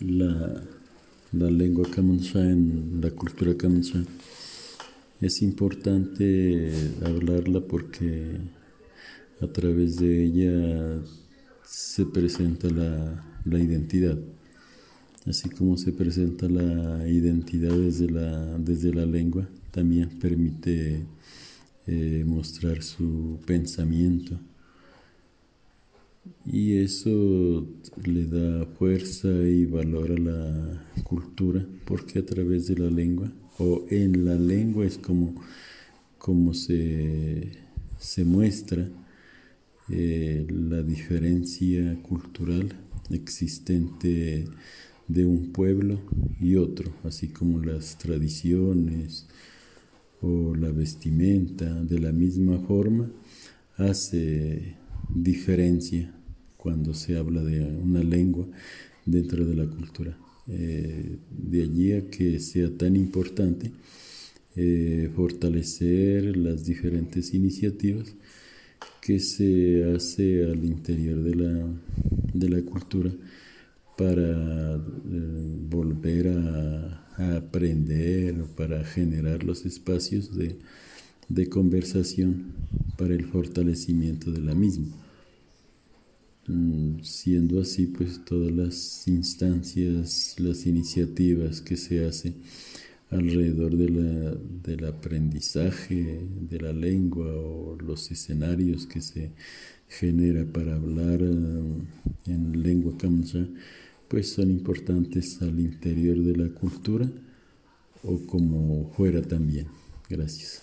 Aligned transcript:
la, 0.00 0.62
la 1.32 1.50
lengua 1.50 1.88
Kamancha 1.90 2.40
en 2.40 3.00
la 3.00 3.10
cultura 3.10 3.56
Kamancha. 3.56 4.02
Es 5.20 5.42
importante 5.42 6.72
hablarla 7.04 7.60
porque 7.60 8.38
a 9.40 9.46
través 9.48 9.96
de 9.96 10.24
ella 10.24 11.02
se 11.64 12.06
presenta 12.06 12.68
la, 12.70 13.24
la 13.44 13.58
identidad 13.58 14.18
así 15.28 15.48
como 15.50 15.76
se 15.76 15.92
presenta 15.92 16.48
la 16.48 17.06
identidad 17.08 17.76
desde 17.76 18.10
la, 18.10 18.58
desde 18.58 18.94
la 18.94 19.04
lengua, 19.04 19.48
también 19.70 20.08
permite 20.18 21.04
eh, 21.86 22.24
mostrar 22.26 22.82
su 22.82 23.38
pensamiento. 23.46 24.38
Y 26.50 26.78
eso 26.78 27.66
le 28.04 28.24
da 28.24 28.64
fuerza 28.64 29.28
y 29.28 29.66
valor 29.66 30.12
a 30.12 30.18
la 30.18 30.86
cultura, 31.04 31.66
porque 31.84 32.20
a 32.20 32.24
través 32.24 32.68
de 32.68 32.76
la 32.76 32.90
lengua, 32.90 33.30
o 33.58 33.84
en 33.90 34.24
la 34.24 34.34
lengua 34.34 34.86
es 34.86 34.96
como, 34.96 35.34
como 36.16 36.54
se, 36.54 37.50
se 37.98 38.24
muestra 38.24 38.88
eh, 39.90 40.46
la 40.48 40.82
diferencia 40.82 41.98
cultural 42.02 42.72
existente 43.10 44.46
de 45.06 45.26
un 45.26 45.52
pueblo 45.52 46.00
y 46.40 46.56
otro, 46.56 46.90
así 47.04 47.28
como 47.28 47.60
las 47.62 47.98
tradiciones 47.98 49.26
o 50.22 50.54
la 50.54 50.70
vestimenta, 50.70 51.84
de 51.84 51.98
la 51.98 52.12
misma 52.12 52.58
forma, 52.60 53.10
hace 53.76 54.76
diferencia 55.14 56.14
cuando 56.58 56.92
se 56.92 57.16
habla 57.16 57.42
de 57.42 57.64
una 57.64 58.02
lengua 58.02 58.46
dentro 59.06 59.46
de 59.46 59.54
la 59.54 59.66
cultura. 59.66 60.18
Eh, 60.50 61.16
de 61.30 61.62
allí 61.62 61.92
a 61.92 62.10
que 62.10 62.38
sea 62.40 62.70
tan 62.70 62.96
importante 62.96 63.70
eh, 64.56 65.10
fortalecer 65.14 66.36
las 66.36 66.64
diferentes 66.64 67.32
iniciativas 67.32 68.14
que 69.00 69.20
se 69.20 69.84
hace 69.94 70.44
al 70.44 70.64
interior 70.64 71.22
de 71.22 71.34
la, 71.34 71.66
de 72.34 72.48
la 72.48 72.62
cultura 72.62 73.10
para 73.96 74.76
eh, 74.76 74.78
volver 75.68 76.28
a, 76.28 77.04
aprender 77.36 78.40
o 78.40 78.46
para 78.46 78.84
generar 78.84 79.42
los 79.42 79.66
espacios 79.66 80.30
de, 80.36 81.48
conversación 81.48 82.52
para 82.96 83.12
el 83.14 83.24
fortalecimiento 83.24 84.30
de 84.30 84.40
la 84.40 84.54
misma. 84.54 84.86
Mm, 86.48 87.00
siendo 87.02 87.60
así, 87.60 87.86
pues 87.86 88.24
todas 88.24 88.50
las 88.50 89.06
instancias, 89.06 90.34
las 90.38 90.66
iniciativas 90.66 91.60
que 91.60 91.76
se 91.76 92.06
hacen 92.06 92.36
alrededor 93.10 93.76
del 93.76 94.84
aprendizaje 94.86 96.26
de 96.40 96.60
la 96.60 96.72
lengua 96.72 97.26
o 97.26 97.76
los 97.80 98.10
escenarios 98.10 98.86
que 98.86 99.00
se 99.00 99.32
genera 99.88 100.44
para 100.44 100.76
hablar 100.76 101.20
eh, 101.22 101.62
en 102.26 102.62
lengua 102.62 102.96
kamsa, 102.98 103.46
pues 104.08 104.30
son 104.30 104.50
importantes 104.50 105.40
al 105.42 105.58
interior 105.60 106.18
de 106.18 106.36
la 106.36 106.48
cultura 106.50 107.10
o 108.02 108.18
como 108.26 108.90
fuera 108.96 109.22
también. 109.22 109.66
Gracias. 110.08 110.62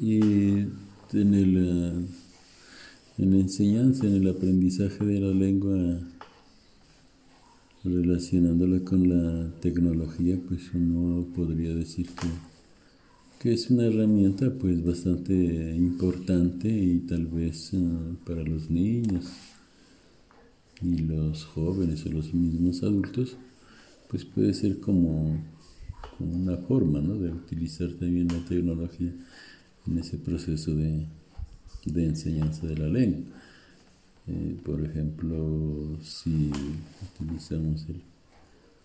Y 0.00 0.20
en, 0.20 1.34
el, 1.34 2.06
en 3.22 3.30
la 3.30 3.38
enseñanza, 3.38 4.06
en 4.06 4.16
el 4.16 4.28
aprendizaje 4.28 5.04
de 5.04 5.20
la 5.20 5.32
lengua, 5.32 6.00
relacionándola 7.84 8.80
con 8.84 9.08
la 9.08 9.50
tecnología, 9.60 10.38
pues 10.48 10.72
uno 10.74 11.26
podría 11.34 11.74
decir 11.74 12.06
que, 12.06 12.28
que 13.40 13.52
es 13.52 13.70
una 13.70 13.86
herramienta 13.86 14.52
pues 14.52 14.84
bastante 14.84 15.34
importante 15.76 16.68
y 16.68 16.98
tal 17.00 17.26
vez 17.26 17.74
eh, 17.74 17.78
para 18.26 18.42
los 18.42 18.70
niños 18.70 19.26
y 20.80 20.98
los 20.98 21.44
jóvenes 21.44 22.04
o 22.06 22.10
los 22.10 22.34
mismos 22.34 22.82
adultos, 22.82 23.36
pues 24.08 24.24
puede 24.24 24.52
ser 24.52 24.80
como, 24.80 25.40
una 26.18 26.56
forma 26.56 27.00
de 27.00 27.32
utilizar 27.32 27.88
también 27.92 28.28
la 28.28 28.44
tecnología 28.44 29.12
en 29.86 29.98
ese 29.98 30.18
proceso 30.18 30.74
de, 30.74 31.06
enseñanza 31.86 32.66
de 32.66 32.76
la 32.76 32.88
lengua. 32.88 33.24
Eh, 34.28 34.56
por 34.64 34.80
ejemplo, 34.84 35.98
si 36.02 36.50
utilizamos 37.14 37.86
el, 37.88 38.00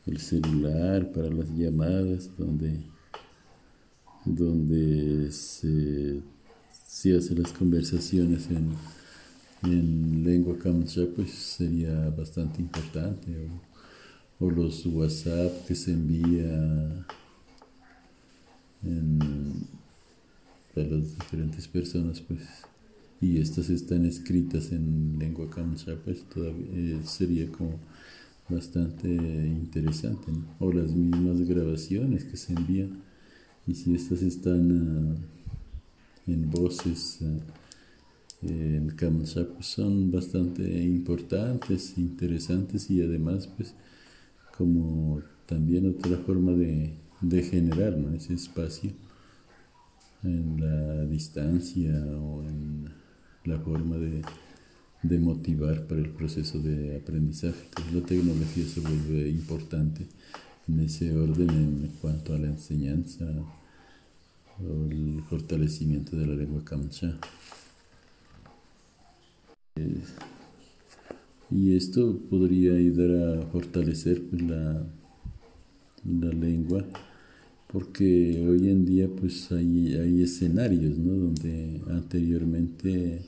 el, 0.08 0.20
celular 0.20 1.12
para 1.12 1.30
las 1.30 1.50
llamadas, 1.56 2.30
donde, 2.38 2.80
donde 4.26 5.32
se, 5.32 6.22
se 6.88 7.18
hacen 7.18 7.42
las 7.42 7.54
conversaciones 7.54 8.50
en 8.50 8.72
en 9.64 10.24
lengua 10.24 10.58
kamcha 10.58 11.02
pues 11.16 11.32
sería 11.32 12.10
bastante 12.10 12.62
importante 12.62 13.50
o, 14.40 14.52
los 14.52 14.86
WhatsApp 14.86 15.66
que 15.68 15.74
se 15.74 15.92
envía 15.92 17.06
a 20.76 20.80
las 20.80 21.18
diferentes 21.18 21.68
personas 21.68 22.22
pues 22.22 22.42
y 23.20 23.40
estas 23.40 23.70
están 23.70 24.06
escritas 24.06 24.72
en 24.72 25.18
lengua 25.18 25.50
kamcha 25.50 25.96
pues 26.04 26.24
todavía 26.24 26.68
eh, 26.74 27.00
sería 27.04 27.52
como 27.52 27.80
bastante 28.50 29.08
interesante 29.10 30.32
o 30.60 30.72
las 30.72 30.92
mismas 30.92 31.42
grabaciones 31.42 32.24
que 32.24 32.38
se 32.38 32.54
envían 32.54 33.02
y 33.66 33.76
si 33.76 33.94
estas 33.94 34.22
están 34.22 34.72
ah, 34.72 36.32
en 36.32 36.50
voces 36.50 37.20
ah, 37.24 37.40
en 38.44 38.90
Kamsa 38.90 39.48
pues, 39.54 39.66
son 39.66 40.12
bastante 40.12 40.64
importantes, 40.64 41.98
interesantes 41.98 42.90
y 42.92 43.02
además 43.02 43.48
pues 43.48 43.74
como 44.58 45.22
también 45.46 45.90
otra 45.90 46.18
forma 46.18 46.52
de, 46.52 46.94
generar 47.44 47.98
ese 48.16 48.36
espacio 48.36 48.92
en 50.24 50.60
la 50.60 51.06
distancia 51.06 51.94
o 52.20 52.44
en 52.44 52.90
la 53.48 53.60
forma 53.60 53.98
de, 53.98 54.22
motivar 55.20 55.88
para 55.88 56.02
el 56.02 56.10
proceso 56.10 56.60
de 56.60 56.98
aprendizaje. 56.98 57.64
La 57.94 58.02
tecnología 58.02 58.66
se 58.66 58.82
vuelve 58.82 59.30
importante 59.30 60.06
en 60.68 60.80
ese 60.82 61.16
orden 61.16 61.50
en 61.50 61.92
cuanto 62.02 62.34
a 62.34 62.38
la 62.38 62.48
enseñanza 62.48 63.26
o 64.60 64.92
el 64.92 65.24
fortalecimiento 65.30 66.18
de 66.18 66.28
la 66.28 66.36
lengua 66.36 66.64
kamcha. 66.66 67.18
Y 71.50 71.76
esto 71.76 72.20
podría 72.30 72.74
ayudar 72.74 73.40
a 73.40 73.42
fortalecer 73.48 74.22
pues, 74.30 74.42
la, 74.42 74.86
la 76.04 76.30
lengua, 76.34 76.86
porque 77.72 78.46
hoy 78.48 78.70
en 78.70 78.86
día 78.86 79.08
pues 79.08 79.52
hay, 79.52 79.96
hay 79.96 80.24
escenarios 80.24 80.98
¿no? 80.98 81.14
donde 81.14 81.82
anteriormente 81.90 83.22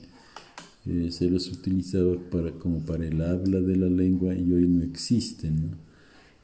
se 0.84 1.30
los 1.30 1.48
utilizaba 1.48 2.16
para, 2.30 2.52
como 2.52 2.80
para 2.80 3.06
el 3.06 3.20
habla 3.20 3.60
de 3.60 3.76
la 3.76 3.88
lengua 3.88 4.34
y 4.34 4.52
hoy 4.52 4.66
no 4.66 4.82
existen. 4.82 5.76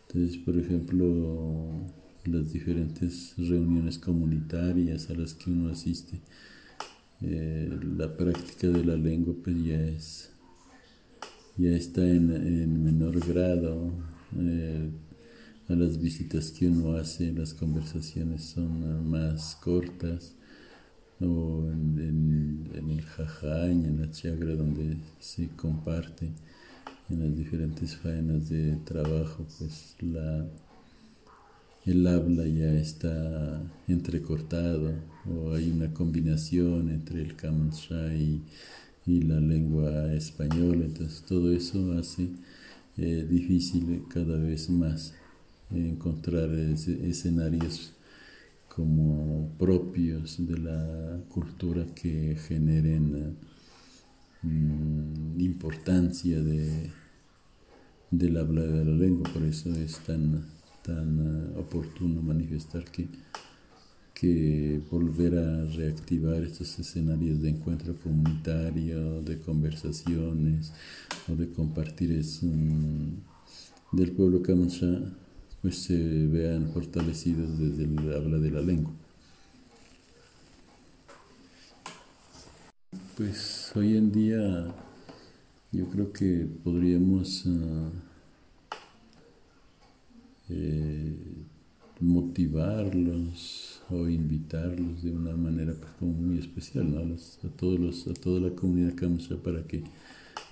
Entonces, 0.06 0.36
por 0.38 0.58
ejemplo, 0.58 1.70
las 2.24 2.52
diferentes 2.52 3.34
reuniones 3.36 3.98
comunitarias 3.98 5.10
a 5.10 5.14
las 5.14 5.34
que 5.34 5.50
uno 5.50 5.70
asiste, 5.70 6.20
eh, 7.22 7.70
la 7.96 8.14
práctica 8.14 8.68
de 8.68 8.84
la 8.84 8.96
lengua 8.96 9.34
pues 9.42 9.56
ya 9.64 9.82
es 9.82 10.30
ya 11.56 11.70
está 11.70 12.06
en, 12.06 12.84
menor 12.84 13.18
grado 13.26 13.90
eh, 14.38 14.90
a 15.68 15.72
las 15.72 15.98
visitas 15.98 16.50
que 16.50 16.68
uno 16.68 16.92
hace 16.92 17.32
las 17.32 17.54
conversaciones 17.54 18.44
son 18.44 19.08
más 19.08 19.56
cortas 19.56 20.34
o 21.20 21.70
en, 21.70 22.70
el 22.74 23.02
jajañ, 23.02 23.84
en 23.84 24.00
la 24.00 24.10
chagra 24.10 24.54
donde 24.54 24.96
se 25.18 25.48
comparte 25.48 26.30
en 27.08 27.20
las 27.20 27.36
diferentes 27.36 27.96
faenas 27.96 28.48
de 28.48 28.76
trabajo 28.84 29.46
pues 29.58 29.96
la 30.00 30.46
el 31.86 32.04
habla 32.08 32.44
ya 32.46 32.72
está 32.74 33.62
entrecortado 33.86 34.92
o 35.30 35.52
hay 35.54 35.70
una 35.70 35.94
combinación 35.94 36.90
entre 36.90 37.22
el 37.22 37.36
Kamansha 37.36 38.12
y, 38.12 38.42
y, 39.06 39.22
la 39.22 39.38
lengua 39.38 40.12
española. 40.12 40.84
Entonces 40.84 41.22
todo 41.22 41.52
eso 41.52 41.92
hace 41.92 42.28
eh, 42.96 43.24
difícil 43.30 44.04
cada 44.08 44.36
vez 44.36 44.68
más 44.68 45.14
encontrar 45.70 46.50
escenarios 46.50 47.92
como 48.76 49.56
propios 49.58 50.46
de 50.46 50.58
la 50.58 51.18
cultura 51.30 51.86
que 51.94 52.36
generen 52.46 53.36
mm, 54.42 55.40
importancia 55.40 56.42
de, 56.42 56.90
del 58.10 58.36
habla 58.36 58.62
de 58.62 58.84
la 58.84 58.96
lengua, 58.96 59.32
por 59.32 59.42
eso 59.44 59.74
es 59.74 59.98
tan, 60.00 60.44
tan 60.82 61.56
oportuno 61.56 62.20
manifestar 62.20 62.84
que 62.84 63.08
que 64.18 64.80
volver 64.90 65.36
a 65.36 65.66
reactivar 65.66 66.42
estos 66.42 66.78
escenarios 66.78 67.42
de 67.42 67.50
encuentro 67.50 67.94
comunitario, 67.96 69.20
de 69.20 69.38
conversaciones 69.38 70.72
o 71.28 71.36
de 71.36 71.50
compartir 71.50 72.12
del 73.92 74.12
pueblo 74.12 74.42
Kamancha, 74.42 74.88
pues 75.66 75.78
se 75.78 76.28
vean 76.28 76.70
fortalecidos 76.72 77.58
desde 77.58 77.82
el 77.82 78.14
habla 78.14 78.38
de 78.38 78.52
la 78.52 78.60
lengua. 78.60 78.92
Pues 83.16 83.72
hoy 83.74 83.96
en 83.96 84.12
día 84.12 84.72
yo 85.72 85.86
creo 85.86 86.12
que 86.12 86.46
podríamos 86.62 87.46
ah, 87.48 87.90
eh, 90.50 91.16
motivarlos 91.98 93.82
o 93.90 94.06
invitarlos 94.08 95.02
de 95.02 95.10
una 95.10 95.34
manera 95.34 95.74
pues, 95.74 95.90
como 95.98 96.12
muy 96.12 96.38
especial 96.38 96.92
¿no? 96.92 97.00
a, 97.00 97.56
todos 97.56 97.80
los, 97.80 98.06
a 98.06 98.14
toda 98.14 98.38
la 98.38 98.54
comunidad 98.54 98.94
Kamsha 98.94 99.34
para 99.34 99.64
que 99.64 99.82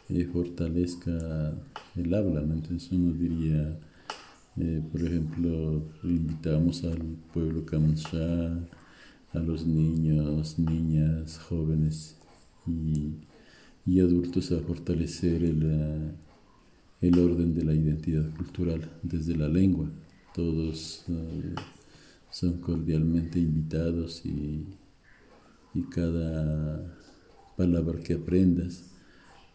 eh, 0.09 0.29
fortalezca 0.33 1.55
el 1.95 2.13
habla. 2.13 2.41
Entonces 2.41 2.91
uno 2.91 3.13
diría, 3.13 3.79
eh, 4.56 4.83
por 4.91 5.03
ejemplo, 5.03 5.83
invitamos 6.03 6.85
al 6.85 7.03
pueblo 7.33 7.65
Kamsha, 7.65 8.59
a 9.33 9.39
los 9.39 9.67
niños, 9.67 10.59
niñas, 10.59 11.39
jóvenes 11.39 12.17
y, 12.67 13.15
y 13.85 14.01
adultos 14.01 14.53
a 14.53 14.61
fortalecer 14.61 15.43
el, 15.43 15.62
eh, 15.65 16.12
el, 17.01 17.19
orden 17.19 17.55
de 17.55 17.65
la 17.65 17.75
identidad 17.75 18.31
cultural 18.37 18.91
desde 19.03 19.37
la 19.37 19.49
lengua. 19.49 19.91
Todos 20.35 21.05
son 22.35 22.59
cordialmente 22.61 23.39
invitados 23.39 24.27
y, 24.27 24.67
cada 25.91 26.97
palabra 27.56 27.99
que 27.99 28.15
aprendas 28.15 28.93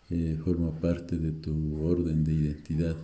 eh, 0.10 0.38
forma 0.44 0.72
parte 0.80 1.18
de 1.18 1.32
tu 1.32 1.82
orden 1.86 2.26
de 2.26 2.34
identidad. 2.34 2.96